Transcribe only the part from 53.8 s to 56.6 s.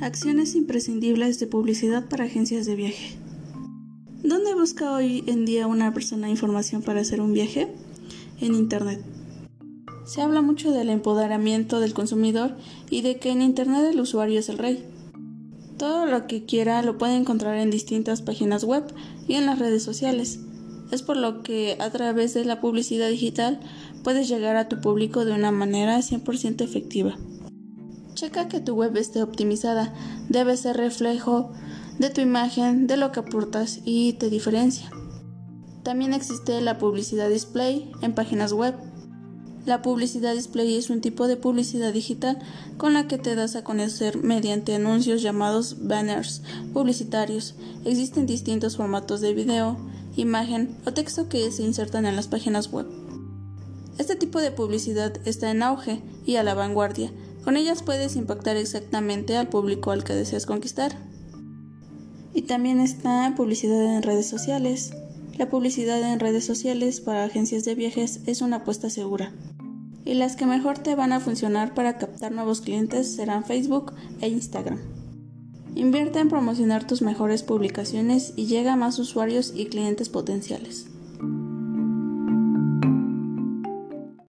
Este tipo de publicidad está en auge y a la